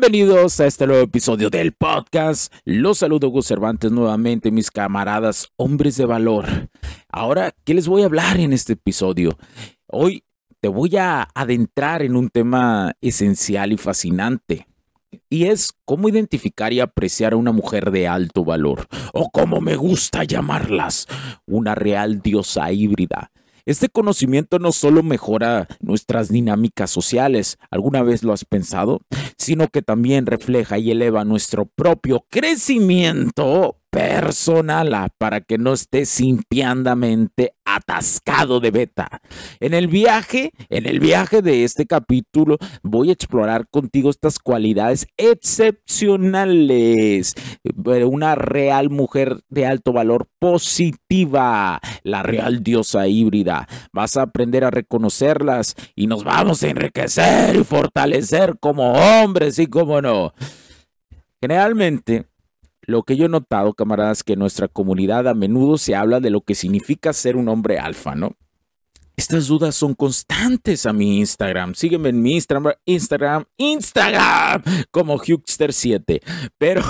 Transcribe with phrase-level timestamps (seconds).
[0.00, 2.50] Bienvenidos a este nuevo episodio del podcast.
[2.64, 6.46] Los saludo Gus Cervantes nuevamente, mis camaradas, hombres de valor.
[7.10, 9.36] Ahora, ¿qué les voy a hablar en este episodio?
[9.86, 10.24] Hoy
[10.60, 14.66] te voy a adentrar en un tema esencial y fascinante.
[15.28, 19.76] Y es cómo identificar y apreciar a una mujer de alto valor, o como me
[19.76, 21.08] gusta llamarlas,
[21.44, 23.32] una real diosa híbrida.
[23.66, 29.00] Este conocimiento no solo mejora nuestras dinámicas sociales, ¿alguna vez lo has pensado?
[29.36, 37.54] Sino que también refleja y eleva nuestro propio crecimiento personal para que no estés simpiandamente
[37.64, 39.20] atascado de beta.
[39.60, 45.06] En el viaje, en el viaje de este capítulo, voy a explorar contigo estas cualidades
[45.16, 47.34] excepcionales.
[48.04, 53.66] Una real mujer de alto valor positiva, la real diosa híbrida.
[53.92, 59.66] Vas a aprender a reconocerlas y nos vamos a enriquecer y fortalecer como hombres y
[59.66, 60.32] como no.
[61.40, 62.29] Generalmente,
[62.90, 66.30] lo que yo he notado, camaradas, que en nuestra comunidad a menudo se habla de
[66.30, 68.36] lo que significa ser un hombre alfa, ¿no?
[69.16, 71.74] Estas dudas son constantes a mi Instagram.
[71.74, 76.22] Sígueme en mi Instagram, Instagram, Instagram, como Hugster7.
[76.56, 76.82] Pero,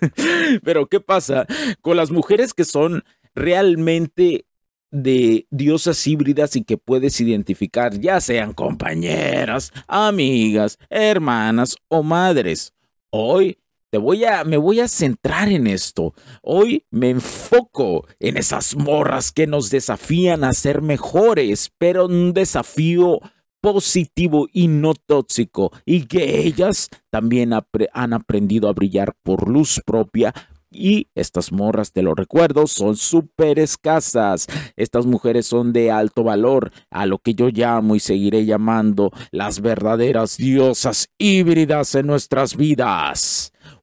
[0.64, 1.46] pero, ¿qué pasa
[1.82, 4.46] con las mujeres que son realmente
[4.90, 12.72] de diosas híbridas y que puedes identificar, ya sean compañeras, amigas, hermanas o madres?
[13.10, 13.58] Hoy
[13.98, 16.14] voy a, me voy a centrar en esto.
[16.42, 23.20] Hoy me enfoco en esas morras que nos desafían a ser mejores, pero un desafío
[23.60, 30.32] positivo y no tóxico, y que ellas también han aprendido a brillar por luz propia,
[30.70, 34.46] y estas morras, te lo recuerdo, son súper escasas.
[34.76, 39.60] Estas mujeres son de alto valor, a lo que yo llamo y seguiré llamando las
[39.60, 43.35] verdaderas diosas híbridas en nuestras vidas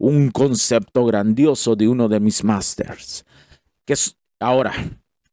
[0.03, 3.23] un concepto grandioso de uno de mis masters.
[3.85, 4.73] Que es, ahora,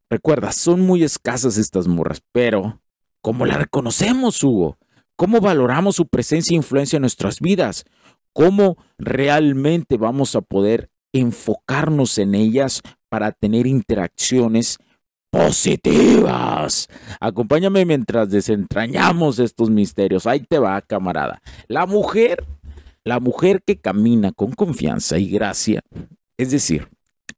[0.09, 2.81] recuerda, son muy escasas estas morras, pero
[3.21, 4.79] ¿cómo la reconocemos, Hugo?
[5.17, 7.85] ¿Cómo valoramos su presencia e influencia en nuestras vidas?
[8.33, 14.79] ¿Cómo realmente vamos a poder enfocarnos en ellas para tener interacciones
[15.31, 16.89] positivas.
[17.21, 20.27] Acompáñame mientras desentrañamos estos misterios.
[20.27, 21.41] Ahí te va, camarada.
[21.69, 22.45] La mujer
[23.05, 25.83] la mujer que camina con confianza y gracia,
[26.37, 26.89] es decir,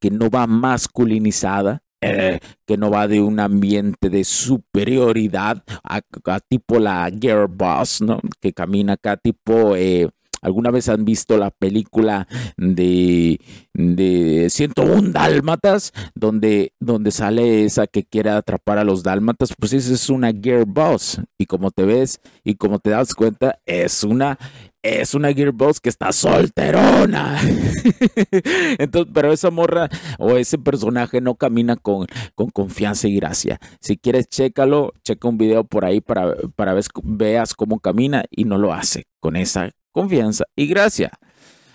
[0.01, 6.01] que no va masculinizada, eh, que no va de un ambiente de superioridad a,
[6.41, 8.21] tipo la girl boss, ¿no?
[8.41, 9.77] Que camina acá tipo...
[9.77, 10.09] Eh,
[10.43, 13.41] ¿Alguna vez han visto la película de,
[13.73, 15.93] de 101 dálmatas?
[16.15, 19.55] Donde, donde sale esa que quiere atrapar a los dálmatas.
[19.59, 20.33] Pues esa es una
[20.67, 21.21] boss.
[21.39, 24.39] Y como te ves y como te das cuenta, es una
[24.83, 27.39] es una Gearbox que está solterona.
[28.79, 33.59] Entonces, pero esa morra o ese personaje no camina con, con confianza y gracia.
[33.81, 38.45] Si quieres, chécalo, checa un video por ahí para, para ver, veas cómo camina y
[38.45, 41.13] no lo hace con esa confianza y gracia.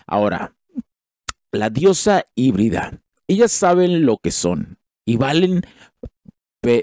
[0.06, 0.56] Ahora,
[1.52, 3.02] la diosa híbrida.
[3.28, 5.62] Ellas saben lo que son y valen,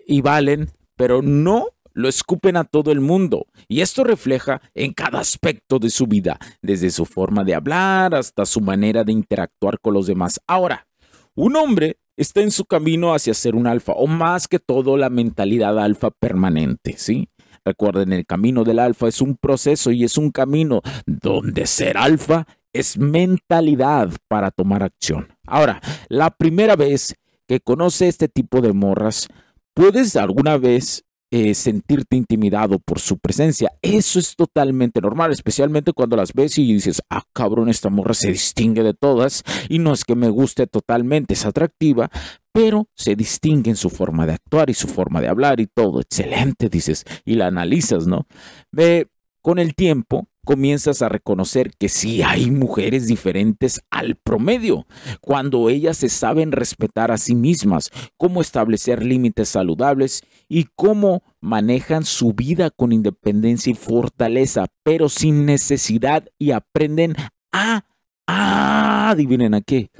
[0.07, 3.47] y valen, pero no lo escupen a todo el mundo.
[3.69, 8.45] Y esto refleja en cada aspecto de su vida, desde su forma de hablar hasta
[8.47, 10.41] su manera de interactuar con los demás.
[10.47, 10.87] Ahora,
[11.35, 15.11] un hombre está en su camino hacia ser un alfa, o más que todo la
[15.11, 17.29] mentalidad alfa permanente, ¿sí?
[17.65, 22.47] Recuerden, el camino del alfa es un proceso y es un camino donde ser alfa
[22.73, 25.29] es mentalidad para tomar acción.
[25.47, 27.15] Ahora, la primera vez
[27.47, 29.29] que conoce este tipo de morras,
[29.73, 31.04] puedes alguna vez
[31.37, 33.73] eh, sentirte intimidado por su presencia.
[33.83, 38.29] Eso es totalmente normal, especialmente cuando las ves y dices, ah, cabrón, esta morra se
[38.31, 42.09] distingue de todas y no es que me guste totalmente, es atractiva,
[42.53, 46.03] pero se distingue en su forma de actuar y su forma de hablar y todo.
[46.03, 48.29] Excelente, dices, y la analizas, ¿no?
[48.71, 49.09] Ve,
[49.43, 54.87] con el tiempo comienzas a reconocer que sí hay mujeres diferentes al promedio,
[55.21, 62.05] cuando ellas se saben respetar a sí mismas, cómo establecer límites saludables y cómo manejan
[62.05, 67.17] su vida con independencia y fortaleza, pero sin necesidad y aprenden
[67.53, 67.85] a,
[68.27, 69.91] a adivinen a qué,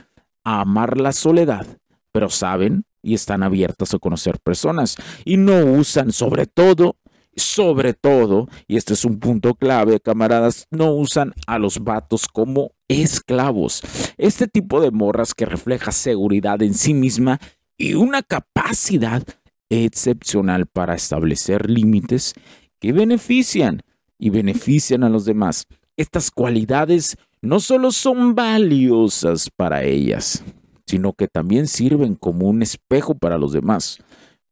[0.45, 1.67] a amar la soledad,
[2.13, 6.97] pero saben y están abiertas a conocer personas y no usan sobre todo
[7.37, 12.73] sobre todo, y este es un punto clave, camaradas, no usan a los vatos como
[12.89, 13.83] esclavos.
[14.17, 17.41] Este tipo de morras que refleja seguridad en sí misma
[17.77, 19.23] y una capacidad
[19.69, 22.35] excepcional para establecer límites
[22.81, 23.83] que benefician
[24.19, 25.67] y benefician a los demás.
[25.97, 30.43] Estas cualidades no solo son valiosas para ellas,
[30.87, 33.99] sino que también sirven como un espejo para los demás.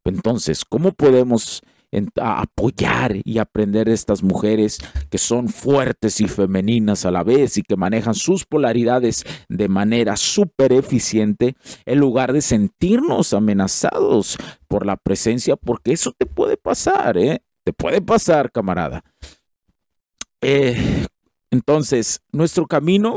[0.05, 1.63] Entonces, ¿cómo podemos
[2.21, 4.79] a apoyar y aprender de estas mujeres
[5.11, 10.17] que son fuertes y femeninas a la vez y que manejan sus polaridades de manera
[10.17, 17.19] súper eficiente en lugar de sentirnos amenazados por la presencia, porque eso te puede pasar,
[17.19, 17.43] ¿eh?
[17.65, 19.05] Te puede pasar, camarada.
[20.41, 21.07] Eh,
[21.51, 23.17] entonces, nuestro camino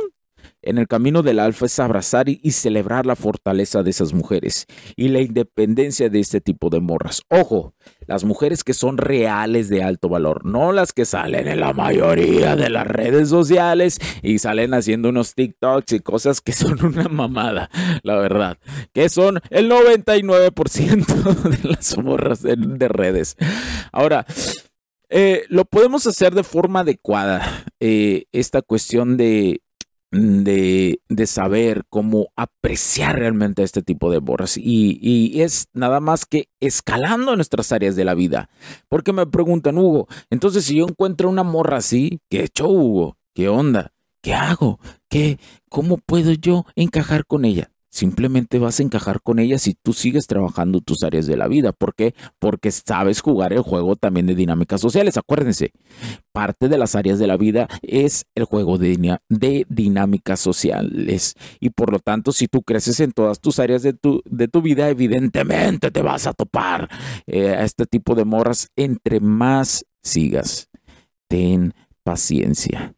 [0.62, 4.66] en el camino del alfa es abrazar y, celebrar la fortaleza de esas mujeres
[4.96, 7.22] y la independencia de este tipo de morras.
[7.30, 7.76] Ojo,
[8.08, 12.56] las mujeres que son reales de alto valor, no las que salen en la mayoría
[12.56, 17.70] de las redes sociales y salen haciendo unos TikToks y cosas que son una mamada,
[18.04, 18.58] la verdad,
[18.94, 22.56] que son el 99% de las morras de,
[22.88, 23.36] redes.
[23.92, 24.26] Ahora,
[25.10, 27.66] eh, lo podemos hacer de forma adecuada.
[27.80, 29.62] Eh, esta cuestión de
[30.16, 34.58] de, saber cómo apreciar realmente este tipo de borras.
[34.58, 38.50] Y, y, es nada más que escalando nuestras áreas de la vida.
[38.90, 43.18] Porque me preguntan, Hugo, entonces si yo encuentro una morra así, ¿qué he Hugo?
[43.34, 43.94] ¿Qué onda?
[44.22, 44.80] ¿Qué hago?
[45.10, 45.40] ¿Qué?
[45.70, 47.72] ¿Cómo puedo yo encajar con ella?
[47.96, 51.72] Simplemente vas a encajar con ella si tú sigues trabajando tus áreas de la vida.
[51.72, 52.14] ¿Por qué?
[52.40, 55.16] Porque sabes jugar el juego también de dinámicas sociales.
[55.16, 55.72] Acuérdense,
[56.34, 59.16] parte de las áreas de la vida es el juego de,
[59.70, 61.36] dinámicas sociales.
[61.62, 64.62] Y por lo tanto, si tú creces en todas tus áreas de tu, de tu
[64.62, 66.90] vida, evidentemente te vas a topar
[67.28, 70.68] eh, a este tipo de morras entre más sigas.
[71.30, 72.94] Ten paciencia.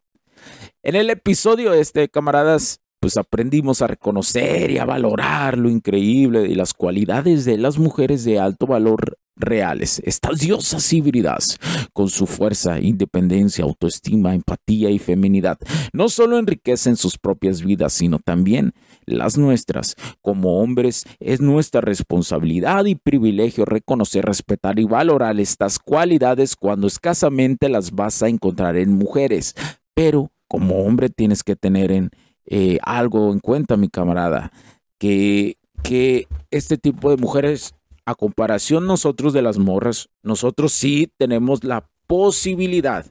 [0.81, 6.55] En el episodio este, camaradas, pues aprendimos a reconocer y a valorar lo increíble y
[6.55, 11.57] las cualidades de las mujeres de alto valor reales, estas diosas híbridas,
[11.93, 15.57] con su fuerza, independencia, autoestima, empatía y feminidad,
[15.93, 18.73] no solo enriquecen sus propias vidas, sino también
[19.05, 19.95] las nuestras.
[20.21, 27.69] Como hombres, es nuestra responsabilidad y privilegio reconocer, respetar y valorar estas cualidades cuando escasamente
[27.69, 29.55] las vas a encontrar en mujeres.
[29.93, 32.11] Pero como hombre tienes que tener en
[32.47, 34.51] eh, algo en cuenta, mi camarada,
[34.97, 37.75] que, que este tipo de mujeres,
[38.05, 43.05] a comparación nosotros de las morras, nosotros sí tenemos la posibilidad,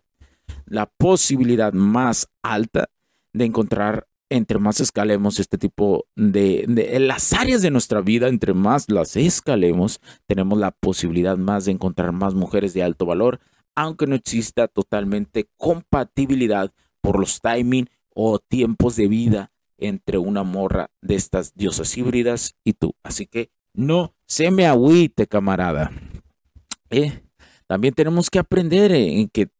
[0.64, 2.88] la posibilidad más alta
[3.32, 8.54] de encontrar entre más escalemos este tipo de, de, las áreas de nuestra vida, entre
[8.54, 13.38] más las escalemos, tenemos la posibilidad más de encontrar más mujeres de alto valor,
[13.76, 17.88] aunque no exista totalmente compatibilidad por los timing
[18.18, 22.94] o tiempos de vida entre una morra de estas diosas híbridas y tú.
[23.02, 25.92] Así que no se me agüite, camarada.
[26.88, 27.20] Eh,
[27.66, 29.50] también tenemos que aprender en que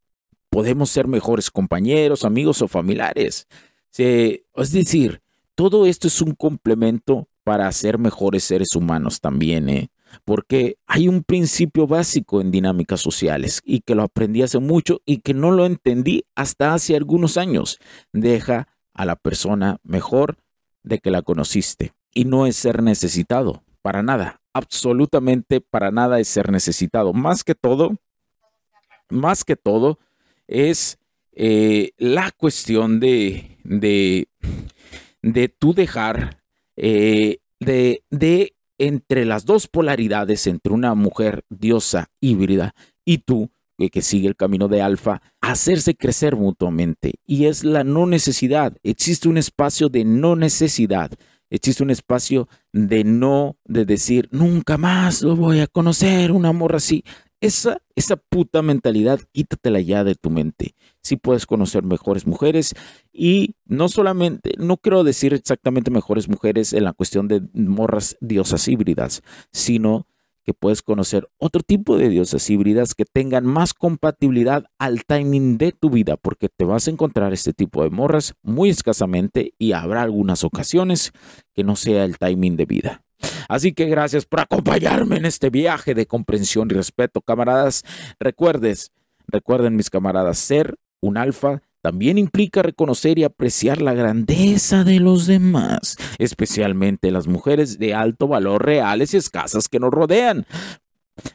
[0.49, 3.47] podemos ser mejores compañeros, amigos o familiares.
[3.95, 5.21] es decir,
[5.53, 9.89] todo esto es un complemento para ser mejores seres humanos también, ¿eh?
[10.25, 15.19] Porque hay un principio básico en dinámicas sociales y que lo aprendí hace mucho y
[15.19, 17.79] que no lo entendí hasta hace algunos años.
[18.13, 20.37] Deja a la persona mejor
[20.83, 26.27] de que la conociste y no es ser necesitado, para nada, absolutamente para nada es
[26.27, 27.13] ser necesitado.
[27.13, 27.95] Más que todo,
[29.09, 29.99] más que todo
[30.47, 30.97] es
[31.33, 34.27] eh, la cuestión de, de,
[35.21, 36.41] de tú dejar
[36.75, 42.73] eh, de, de entre las dos polaridades, entre una mujer diosa híbrida
[43.05, 43.51] y tú,
[43.91, 47.15] que sigue el camino de alfa, hacerse crecer mutuamente.
[47.25, 48.75] Y es la no necesidad.
[48.83, 51.11] Existe un espacio de no necesidad.
[51.49, 56.75] Existe un espacio de no, de decir, nunca más lo voy a conocer, un amor
[56.75, 57.03] así.
[57.39, 60.75] Esa, esa puta mentalidad, quítatela ya de tu mente.
[61.03, 62.73] Si puedes conocer mejores mujeres
[63.13, 68.67] y no solamente, no quiero decir exactamente mejores mujeres en la cuestión de morras diosas
[68.67, 70.07] híbridas, sino
[70.47, 75.73] que puedes conocer otro tipo de diosas híbridas que tengan más compatibilidad al timing de
[75.73, 80.03] tu vida, porque te vas a encontrar este tipo de morras muy escasamente y habrá
[80.03, 81.11] algunas ocasiones
[81.53, 83.06] que no sea el timing de vida.
[83.49, 87.83] Así que gracias por acompañarme en este viaje de comprensión y respeto, camaradas.
[88.19, 88.91] Recuerdes,
[89.27, 95.25] recuerden mis camaradas, ser un alfa también implica reconocer y apreciar la grandeza de los
[95.25, 100.45] demás, especialmente las mujeres de alto valor reales y escasas que nos rodean.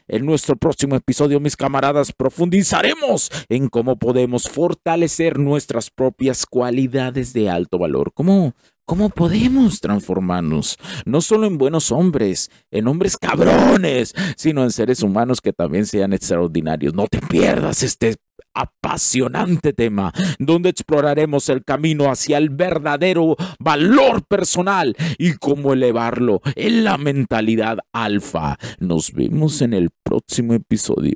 [0.07, 7.49] En nuestro próximo episodio, mis camaradas, profundizaremos en cómo podemos fortalecer nuestras propias cualidades de
[7.49, 8.53] alto valor, cómo
[8.85, 10.77] ¿Cómo podemos transformarnos?
[11.05, 16.11] No solo en buenos hombres, en hombres cabrones, sino en seres humanos que también sean
[16.11, 16.93] extraordinarios.
[16.93, 18.17] No te pierdas este
[18.53, 26.83] apasionante tema, donde exploraremos el camino hacia el verdadero valor personal y cómo elevarlo en
[26.83, 28.57] la mentalidad alfa.
[28.79, 31.15] Nos vemos en el próximo episodio.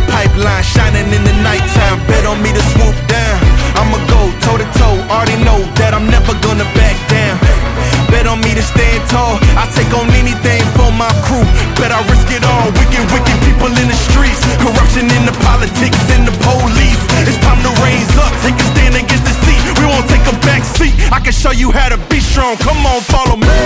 [15.61, 17.01] politics and the police.
[17.29, 19.61] It's time to raise up, take a stand against the seat.
[19.77, 20.97] We won't take a back seat.
[21.13, 23.61] I can show you how to be strong, come on, follow me.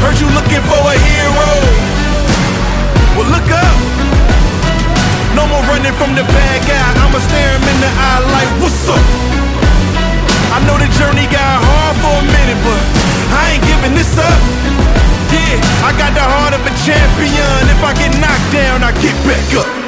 [0.00, 1.48] Heard you looking for a hero.
[3.12, 3.76] Well, look up.
[5.36, 6.88] No more running from the bad guy.
[6.96, 9.04] I'ma stare him in the eye like, what's up?
[10.56, 12.82] I know the journey got hard for a minute, but
[13.36, 14.40] I ain't giving this up.
[15.28, 17.60] Yeah, I got the heart of a champion.
[17.68, 19.87] If I get knocked down, I get back up.